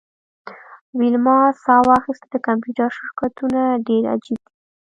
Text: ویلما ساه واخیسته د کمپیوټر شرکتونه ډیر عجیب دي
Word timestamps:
ویلما 0.97 1.37
ساه 1.63 1.81
واخیسته 1.89 2.25
د 2.31 2.35
کمپیوټر 2.47 2.89
شرکتونه 2.97 3.61
ډیر 3.87 4.03
عجیب 4.15 4.39
دي 4.45 4.53